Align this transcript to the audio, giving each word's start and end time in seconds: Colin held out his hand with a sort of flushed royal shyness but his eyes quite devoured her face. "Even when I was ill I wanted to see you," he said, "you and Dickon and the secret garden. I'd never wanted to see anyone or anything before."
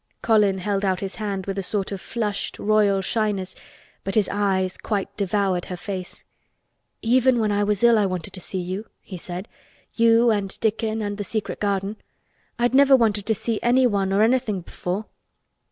Colin 0.23 0.57
held 0.57 0.83
out 0.83 0.99
his 1.01 1.17
hand 1.17 1.45
with 1.45 1.59
a 1.59 1.61
sort 1.61 1.91
of 1.91 2.01
flushed 2.01 2.57
royal 2.57 3.01
shyness 3.01 3.53
but 4.03 4.15
his 4.15 4.27
eyes 4.31 4.75
quite 4.75 5.15
devoured 5.15 5.65
her 5.65 5.77
face. 5.77 6.23
"Even 7.03 7.37
when 7.37 7.51
I 7.51 7.63
was 7.63 7.83
ill 7.83 7.99
I 7.99 8.07
wanted 8.07 8.33
to 8.33 8.41
see 8.41 8.57
you," 8.61 8.87
he 8.99 9.15
said, 9.15 9.47
"you 9.93 10.31
and 10.31 10.59
Dickon 10.59 11.03
and 11.03 11.19
the 11.19 11.23
secret 11.23 11.59
garden. 11.59 11.97
I'd 12.57 12.73
never 12.73 12.95
wanted 12.95 13.27
to 13.27 13.35
see 13.35 13.59
anyone 13.61 14.11
or 14.11 14.23
anything 14.23 14.61
before." 14.61 15.05